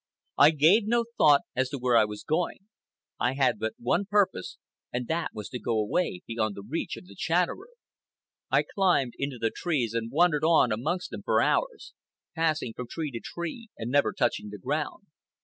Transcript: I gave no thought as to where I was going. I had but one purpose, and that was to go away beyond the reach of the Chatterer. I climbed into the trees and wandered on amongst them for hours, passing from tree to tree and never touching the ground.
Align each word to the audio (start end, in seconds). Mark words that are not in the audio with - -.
I 0.39 0.49
gave 0.49 0.87
no 0.87 1.05
thought 1.19 1.41
as 1.55 1.69
to 1.69 1.77
where 1.77 1.95
I 1.95 2.05
was 2.05 2.23
going. 2.23 2.61
I 3.19 3.35
had 3.35 3.59
but 3.59 3.73
one 3.77 4.05
purpose, 4.05 4.57
and 4.91 5.07
that 5.07 5.29
was 5.31 5.47
to 5.49 5.59
go 5.59 5.73
away 5.79 6.21
beyond 6.25 6.55
the 6.55 6.65
reach 6.67 6.97
of 6.97 7.05
the 7.05 7.13
Chatterer. 7.13 7.69
I 8.49 8.63
climbed 8.63 9.13
into 9.19 9.37
the 9.37 9.51
trees 9.55 9.93
and 9.93 10.09
wandered 10.11 10.43
on 10.43 10.71
amongst 10.71 11.11
them 11.11 11.21
for 11.21 11.39
hours, 11.39 11.93
passing 12.33 12.73
from 12.73 12.87
tree 12.89 13.11
to 13.11 13.19
tree 13.19 13.69
and 13.77 13.91
never 13.91 14.11
touching 14.11 14.49
the 14.49 14.57
ground. 14.57 15.05